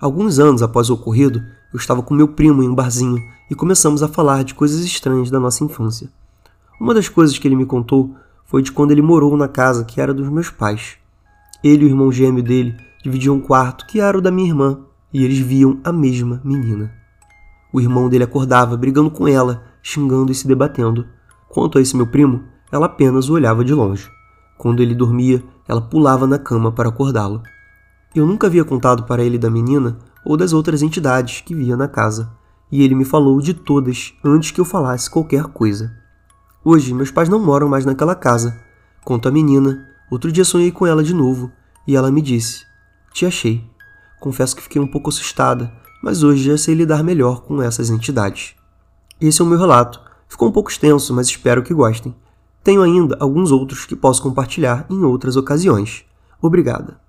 Alguns 0.00 0.38
anos 0.38 0.62
após 0.62 0.88
o 0.88 0.94
ocorrido, 0.94 1.42
eu 1.72 1.78
estava 1.78 2.02
com 2.02 2.14
meu 2.14 2.28
primo 2.28 2.62
em 2.62 2.68
um 2.68 2.74
barzinho 2.74 3.18
e 3.50 3.54
começamos 3.54 4.02
a 4.02 4.08
falar 4.08 4.44
de 4.44 4.54
coisas 4.54 4.84
estranhas 4.84 5.30
da 5.30 5.40
nossa 5.40 5.64
infância. 5.64 6.08
Uma 6.80 6.94
das 6.94 7.08
coisas 7.08 7.36
que 7.36 7.48
ele 7.48 7.56
me 7.56 7.66
contou 7.66 8.14
foi 8.44 8.62
de 8.62 8.70
quando 8.70 8.92
ele 8.92 9.02
morou 9.02 9.36
na 9.36 9.48
casa 9.48 9.84
que 9.84 10.00
era 10.00 10.14
dos 10.14 10.28
meus 10.28 10.48
pais. 10.48 10.96
Ele 11.62 11.82
e 11.82 11.86
o 11.86 11.88
irmão 11.88 12.12
gêmeo 12.12 12.42
dele 12.42 12.76
dividiam 13.02 13.34
um 13.34 13.40
quarto 13.40 13.84
que 13.86 14.00
era 14.00 14.16
o 14.16 14.22
da 14.22 14.30
minha 14.30 14.48
irmã, 14.48 14.78
e 15.12 15.24
eles 15.24 15.38
viam 15.38 15.80
a 15.82 15.92
mesma 15.92 16.40
menina. 16.44 16.92
O 17.72 17.80
irmão 17.80 18.08
dele 18.08 18.24
acordava 18.24 18.76
brigando 18.76 19.10
com 19.10 19.26
ela, 19.26 19.64
xingando 19.82 20.30
e 20.30 20.34
se 20.34 20.46
debatendo. 20.46 21.06
Quanto 21.48 21.78
a 21.78 21.80
esse 21.80 21.96
meu 21.96 22.06
primo, 22.06 22.44
ela 22.70 22.86
apenas 22.86 23.28
o 23.28 23.34
olhava 23.34 23.64
de 23.64 23.72
longe. 23.72 24.10
Quando 24.56 24.82
ele 24.82 24.94
dormia, 24.94 25.42
ela 25.66 25.80
pulava 25.80 26.26
na 26.26 26.38
cama 26.38 26.70
para 26.70 26.88
acordá-lo. 26.88 27.42
Eu 28.14 28.26
nunca 28.26 28.46
havia 28.46 28.64
contado 28.64 29.04
para 29.04 29.22
ele 29.22 29.38
da 29.38 29.50
menina 29.50 29.98
ou 30.24 30.36
das 30.36 30.52
outras 30.52 30.82
entidades 30.82 31.40
que 31.40 31.54
via 31.54 31.76
na 31.76 31.88
casa, 31.88 32.30
e 32.70 32.82
ele 32.82 32.94
me 32.94 33.04
falou 33.04 33.40
de 33.40 33.54
todas 33.54 34.12
antes 34.22 34.50
que 34.50 34.60
eu 34.60 34.64
falasse 34.64 35.10
qualquer 35.10 35.44
coisa. 35.44 35.92
Hoje, 36.64 36.92
meus 36.92 37.10
pais 37.10 37.28
não 37.28 37.38
moram 37.38 37.68
mais 37.68 37.86
naquela 37.86 38.14
casa. 38.14 38.58
Conto 39.04 39.28
a 39.28 39.32
menina. 39.32 39.88
Outro 40.10 40.30
dia 40.30 40.44
sonhei 40.44 40.70
com 40.70 40.86
ela 40.86 41.02
de 41.02 41.14
novo 41.14 41.50
e 41.86 41.96
ela 41.96 42.10
me 42.10 42.20
disse: 42.20 42.66
Te 43.12 43.24
achei. 43.24 43.64
Confesso 44.20 44.54
que 44.54 44.62
fiquei 44.62 44.82
um 44.82 44.86
pouco 44.86 45.08
assustada, 45.08 45.72
mas 46.02 46.22
hoje 46.22 46.44
já 46.44 46.58
sei 46.58 46.74
lidar 46.74 47.02
melhor 47.02 47.42
com 47.42 47.62
essas 47.62 47.88
entidades. 47.88 48.54
Esse 49.20 49.40
é 49.40 49.44
o 49.44 49.48
meu 49.48 49.58
relato. 49.58 50.07
Ficou 50.28 50.48
um 50.48 50.52
pouco 50.52 50.70
extenso, 50.70 51.14
mas 51.14 51.26
espero 51.26 51.62
que 51.62 51.72
gostem. 51.72 52.14
Tenho 52.62 52.82
ainda 52.82 53.16
alguns 53.18 53.50
outros 53.50 53.86
que 53.86 53.96
posso 53.96 54.22
compartilhar 54.22 54.86
em 54.90 55.02
outras 55.02 55.36
ocasiões. 55.36 56.04
Obrigada. 56.40 57.00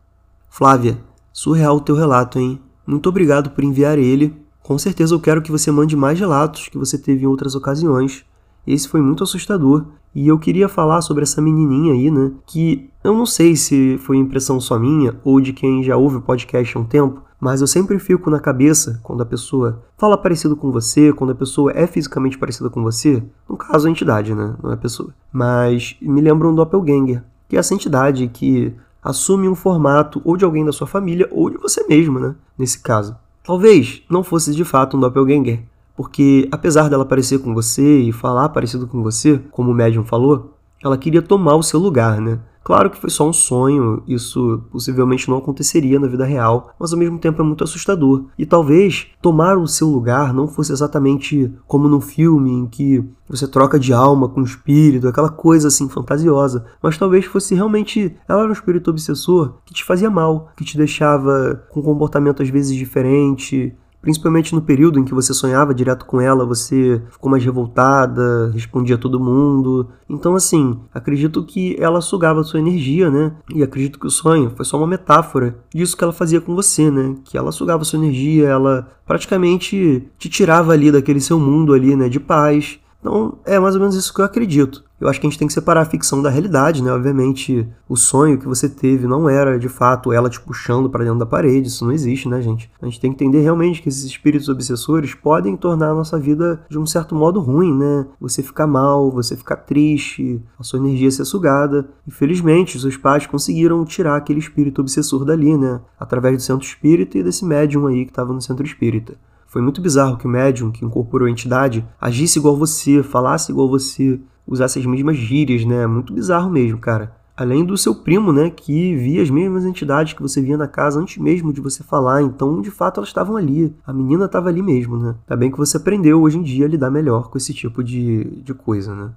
Flávia, 0.50 0.98
surreal 1.34 1.78
o 1.78 1.82
teu 1.82 1.96
relato, 1.96 2.40
hein? 2.40 2.60
Muito 2.88 3.10
obrigado 3.10 3.52
por 3.52 3.64
enviar 3.64 4.00
ele. 4.00 4.36
Com 4.64 4.78
certeza 4.78 5.14
eu 5.14 5.20
quero 5.20 5.42
que 5.42 5.52
você 5.52 5.70
mande 5.70 5.96
mais 5.96 6.20
relatos 6.20 6.70
que 6.70 6.78
você 6.78 6.98
teve 6.98 7.24
em 7.24 7.28
outras 7.28 7.56
ocasiões. 7.56 8.24
Esse 8.66 8.88
foi 8.88 9.02
muito 9.02 9.24
assustador. 9.24 9.86
E 10.14 10.28
eu 10.28 10.40
queria 10.40 10.68
falar 10.68 11.02
sobre 11.02 11.24
essa 11.24 11.42
menininha 11.42 11.94
aí, 11.94 12.10
né? 12.10 12.32
Que 12.48 12.90
eu 13.04 13.14
não 13.14 13.26
sei 13.26 13.56
se 13.56 13.98
foi 14.00 14.18
impressão 14.18 14.60
só 14.60 14.80
minha 14.80 15.20
ou 15.24 15.40
de 15.40 15.54
quem 15.54 15.84
já 15.84 15.96
ouve 15.96 16.16
o 16.16 16.22
podcast 16.22 16.76
há 16.76 16.80
um 16.80 16.86
tempo, 16.86 17.22
mas 17.40 17.62
eu 17.62 17.68
sempre 17.68 17.98
fico 18.00 18.30
na 18.30 18.40
cabeça 18.40 19.00
quando 19.02 19.22
a 19.22 19.26
pessoa 19.26 19.82
fala 19.98 20.18
parecido 20.18 20.56
com 20.56 20.72
você, 20.72 21.14
quando 21.14 21.32
a 21.32 21.36
pessoa 21.36 21.72
é 21.74 21.88
fisicamente 21.88 22.38
parecida 22.38 22.70
com 22.70 22.84
você, 22.84 23.24
no 23.48 23.56
caso 23.56 23.88
a 23.88 23.92
entidade, 23.92 24.36
né? 24.36 24.56
Não 24.62 24.72
é 24.72 24.74
a 24.74 24.78
pessoa. 24.78 25.14
Mas 25.32 25.96
me 26.02 26.20
lembra 26.20 26.48
um 26.48 26.56
doppelganger, 26.56 27.24
que 27.48 27.56
é 27.56 27.60
essa 27.60 27.74
entidade 27.74 28.28
que 28.28 28.76
assume 29.02 29.48
um 29.48 29.56
formato 29.56 30.22
ou 30.26 30.36
de 30.36 30.44
alguém 30.44 30.66
da 30.66 30.74
sua 30.74 30.86
família 30.86 31.28
ou 31.32 31.50
de 31.50 31.58
você 31.58 31.86
mesmo, 31.88 32.20
né? 32.20 32.36
Nesse 32.58 32.80
caso. 32.80 33.16
Talvez 33.44 34.04
não 34.10 34.24
fosse 34.24 34.54
de 34.54 34.66
fato 34.66 34.98
um 34.98 35.00
doppelganger, 35.00 35.64
porque 35.96 36.48
apesar 36.52 36.90
dela 36.90 37.06
parecer 37.06 37.40
com 37.40 37.54
você 37.54 38.00
e 38.00 38.12
falar 38.12 38.50
parecido 38.50 38.86
com 38.86 39.02
você, 39.02 39.40
como 39.52 39.72
o 39.72 39.74
médium 39.74 40.04
falou, 40.04 40.54
ela 40.84 40.98
queria 40.98 41.22
tomar 41.22 41.56
o 41.56 41.64
seu 41.64 41.80
lugar, 41.80 42.22
né? 42.22 42.40
Claro 42.64 42.90
que 42.90 43.00
foi 43.00 43.10
só 43.10 43.28
um 43.28 43.34
sonho, 43.34 44.04
isso 44.08 44.64
possivelmente 44.72 45.30
não 45.30 45.38
aconteceria 45.38 46.00
na 46.00 46.08
vida 46.08 46.26
real, 46.26 46.74
mas 46.80 46.94
ao 46.94 47.00
mesmo 47.00 47.18
tempo 47.18 47.42
é 47.42 47.46
muito 47.46 47.64
assustador. 47.64 48.26
E 48.38 48.46
talvez 48.46 49.08
tomar 49.22 49.58
o 49.58 49.68
seu 49.68 49.88
lugar 49.88 50.34
não 50.34 50.48
fosse 50.48 50.72
exatamente 50.72 51.52
como 51.66 51.88
no 51.88 52.00
filme 52.00 52.52
em 52.52 52.68
que 52.68 53.04
você 53.28 53.48
troca 53.48 53.80
de 53.80 53.94
alma 53.94 54.28
com 54.28 54.42
espírito, 54.42 55.08
aquela 55.08 55.30
coisa 55.30 55.68
assim 55.68 55.88
fantasiosa, 55.88 56.66
mas 56.82 56.98
talvez 56.98 57.26
fosse 57.26 57.56
realmente 57.56 58.16
ela 58.28 58.42
era 58.42 58.50
um 58.50 58.54
espírito 58.54 58.90
obsessor 58.90 59.56
que 59.66 59.74
te 59.74 59.84
fazia 59.84 60.10
mal, 60.10 60.52
que 60.58 60.66
te 60.66 60.78
deixava 60.78 61.64
com 61.70 61.80
um 61.80 61.84
comportamento 61.84 62.42
às 62.42 62.50
vezes 62.50 62.76
diferente, 62.76 63.76
Principalmente 64.02 64.56
no 64.56 64.62
período 64.62 64.98
em 64.98 65.04
que 65.04 65.14
você 65.14 65.34
sonhava 65.34 65.74
direto 65.74 66.06
com 66.06 66.22
ela, 66.22 66.46
você 66.46 67.02
ficou 67.12 67.30
mais 67.30 67.44
revoltada, 67.44 68.50
respondia 68.54 68.96
a 68.96 69.00
todo 69.00 69.20
mundo. 69.20 69.90
Então, 70.10 70.36
assim, 70.36 70.80
acredito 70.94 71.44
que 71.44 71.76
ela 71.80 72.00
sugava 72.00 72.40
a 72.40 72.44
sua 72.44 72.60
energia, 72.60 73.12
né? 73.12 73.34
E 73.54 73.62
acredito 73.62 74.00
que 74.00 74.08
o 74.08 74.12
sonho 74.12 74.52
foi 74.56 74.64
só 74.64 74.78
uma 74.78 74.88
metáfora 74.88 75.60
disso 75.74 75.98
que 75.98 76.04
ela 76.04 76.14
fazia 76.14 76.40
com 76.40 76.56
você, 76.56 76.90
né? 76.90 77.16
Que 77.26 77.38
ela 77.38 77.52
sugava 77.52 77.82
a 77.82 77.86
sua 77.86 78.00
energia, 78.00 78.48
ela 78.48 78.90
praticamente 79.06 80.10
te 80.18 80.30
tirava 80.30 80.72
ali 80.72 80.92
daquele 80.92 81.20
seu 81.20 81.40
mundo 81.40 81.74
ali, 81.74 81.96
né? 81.96 82.08
De 82.08 82.20
paz. 82.20 82.80
Então, 83.02 83.38
é 83.46 83.60
mais 83.60 83.76
ou 83.76 83.82
menos 83.82 83.96
isso 83.96 84.14
que 84.14 84.22
eu 84.22 84.26
acredito. 84.26 84.84
Eu 85.00 85.08
acho 85.08 85.20
que 85.20 85.26
a 85.26 85.30
gente 85.30 85.40
tem 85.40 85.48
que 85.48 85.54
separar 85.54 85.82
a 85.82 85.86
ficção 85.86 86.22
da 86.22 86.30
realidade, 86.30 86.84
né? 86.84 86.92
Obviamente, 86.92 87.68
o 87.88 87.96
sonho 87.96 88.38
que 88.38 88.48
você 88.48 88.68
teve 88.68 89.08
não 89.08 89.30
era 89.30 89.58
de 89.58 89.70
fato 89.70 90.12
ela 90.12 90.30
te 90.30 90.40
puxando 90.42 90.90
para 90.90 91.04
dentro 91.04 91.20
da 91.20 91.26
parede, 91.26 91.70
isso 91.70 91.86
não 91.86 91.92
existe, 91.94 92.28
né, 92.28 92.42
gente? 92.42 92.70
A 92.82 92.86
gente 92.86 93.00
tem 93.00 93.12
que 93.12 93.24
entender 93.24 93.42
realmente 93.42 93.82
que 93.82 93.88
esses 93.88 94.04
espíritos 94.04 94.50
obsessores 94.50 95.14
podem 95.14 95.56
tornar 95.56 95.92
a 95.92 95.94
nossa 95.94 96.20
vida 96.20 96.62
de 96.70 96.78
um 96.78 96.86
certo 96.86 97.16
modo 97.16 97.40
ruim, 97.40 97.74
né? 97.74 98.08
Você 98.20 98.44
ficar 98.44 98.68
mal, 98.68 99.10
você 99.10 99.38
ficar 99.38 99.56
triste, 99.56 100.42
a 100.60 100.64
sua 100.64 100.80
energia 100.80 101.10
ser 101.12 101.26
sugada. 101.26 101.90
Infelizmente, 102.08 102.76
os 102.76 102.82
seus 102.82 102.98
pais 102.98 103.26
conseguiram 103.26 103.86
tirar 103.86 104.18
aquele 104.18 104.40
espírito 104.40 104.82
obsessor 104.82 105.24
dali, 105.24 105.58
né? 105.58 105.80
Através 105.98 106.36
do 106.36 106.44
centro 106.44 106.68
espírita 106.68 107.18
e 107.18 107.24
desse 107.24 107.46
médium 107.46 107.88
aí 107.88 108.04
que 108.04 108.12
estava 108.12 108.34
no 108.34 108.42
centro 108.42 108.66
espírita. 108.66 109.16
Foi 109.50 109.64
muito 109.64 109.82
bizarro 109.82 110.16
que 110.16 110.28
o 110.28 110.30
médium 110.30 110.72
que 110.72 110.86
incorporou 110.86 111.28
a 111.28 111.32
entidade 111.32 111.84
agisse 112.00 112.38
igual 112.38 112.56
você, 112.56 113.02
falasse 113.02 113.52
igual 113.52 113.68
você, 113.68 114.20
usasse 114.50 114.80
as 114.80 114.86
mesmas 114.86 115.16
gírias, 115.16 115.64
né? 115.64 115.86
Muito 115.86 116.12
bizarro 116.12 116.50
mesmo, 116.50 116.80
cara. 116.80 117.16
Além 117.38 117.64
do 117.64 117.78
seu 117.78 117.96
primo, 117.96 118.34
né, 118.34 118.50
que 118.50 118.94
via 118.98 119.22
as 119.22 119.30
mesmas 119.30 119.64
entidades 119.64 120.12
que 120.12 120.22
você 120.22 120.42
via 120.42 120.58
na 120.58 120.68
casa 120.68 121.00
antes 121.00 121.18
mesmo 121.18 121.54
de 121.54 121.62
você 121.62 121.82
falar, 121.84 122.22
então 122.22 122.60
de 122.60 122.70
fato 122.70 123.00
elas 123.00 123.08
estavam 123.08 123.38
ali. 123.38 123.74
A 123.88 123.94
menina 123.94 124.26
estava 124.26 124.50
ali 124.50 124.62
mesmo, 124.62 124.98
né? 124.98 125.16
Tá 125.26 125.38
bem 125.38 125.50
que 125.50 125.58
você 125.58 125.78
aprendeu 125.78 126.22
hoje 126.22 126.38
em 126.38 126.44
dia 126.44 126.66
a 126.66 126.70
lidar 126.70 126.92
melhor 126.92 127.30
com 127.30 127.38
esse 127.38 127.54
tipo 127.54 127.82
de, 127.82 128.26
de 128.44 128.54
coisa, 128.54 128.94
né? 128.94 129.12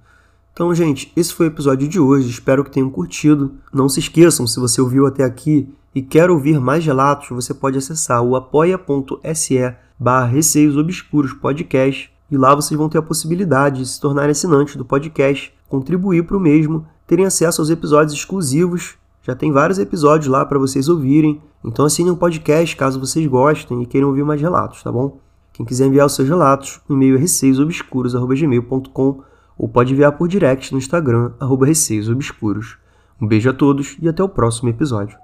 Então, 0.53 0.73
gente, 0.75 1.11
esse 1.17 1.35
foi 1.35 1.47
o 1.47 1.49
episódio 1.49 1.89
de 1.89 1.99
hoje. 1.99 2.29
Espero 2.29 2.63
que 2.63 2.71
tenham 2.71 2.91
curtido. 2.91 3.55
Não 3.73 3.89
se 3.89 3.99
esqueçam, 3.99 4.47
se 4.47 4.61
você 4.61 4.81
ouviu 4.81 5.07
até 5.07 5.25
aqui 5.25 5.69
e 5.95 6.03
quer 6.03 6.31
ouvir 6.31 6.61
mais 6.61 6.85
relatos, 6.85 7.29
você 7.31 7.53
pode 7.53 7.79
acessar 7.79 8.23
o 8.23 8.37
apoia.se 8.37 9.75
barra 9.99 10.27
Receios 10.27 10.77
Obscuros 10.77 11.33
Podcast 11.33 12.12
E 12.33 12.37
lá 12.39 12.55
vocês 12.55 12.79
vão 12.79 12.89
ter 12.89 12.97
a 12.97 13.03
possibilidade 13.03 13.81
de 13.81 13.87
se 13.87 14.01
tornarem 14.01 14.31
assinantes 14.31 14.75
do 14.75 14.87
podcast, 14.87 15.53
contribuir 15.69 16.25
para 16.25 16.39
o 16.39 16.41
mesmo, 16.41 16.87
terem 17.07 17.27
acesso 17.27 17.61
aos 17.61 17.69
episódios 17.69 18.15
exclusivos. 18.15 18.95
Já 19.23 19.37
tem 19.37 19.53
vários 19.53 19.79
episódios 19.79 20.29
lá 20.29 20.47
para 20.47 20.59
vocês 20.59 20.89
ouvirem. 20.89 21.43
Então 21.63 21.85
assinem 21.85 22.11
o 22.11 22.17
podcast 22.17 22.75
caso 22.75 22.99
vocês 22.99 23.27
gostem 23.27 23.83
e 23.83 23.87
queiram 23.87 24.09
ouvir 24.09 24.25
mais 24.25 24.41
relatos, 24.41 24.83
tá 24.83 24.91
bom? 24.91 25.19
Quem 25.53 25.67
quiser 25.67 25.89
enviar 25.89 26.07
os 26.07 26.15
seus 26.15 26.27
relatos, 26.27 26.81
o 26.89 26.95
e-mail 26.95 27.17
é 27.17 27.19
receiosobscuros.gmail.com 27.19 29.21
ou 29.59 29.69
pode 29.69 29.93
enviar 29.93 30.13
por 30.13 30.27
direct 30.27 30.73
no 30.73 30.79
Instagram, 30.79 31.33
arroba 31.39 31.67
receiosobscuros. 31.67 32.79
Um 33.21 33.27
beijo 33.27 33.51
a 33.51 33.53
todos 33.53 33.99
e 34.01 34.09
até 34.09 34.25
o 34.25 34.29
próximo 34.29 34.71
episódio. 34.71 35.19